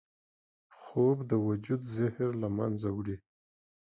خوب 0.79 1.17
د 1.29 1.31
وجود 1.47 1.81
زهر 1.97 2.29
له 2.41 2.49
منځه 2.57 2.87
وړي 2.97 3.17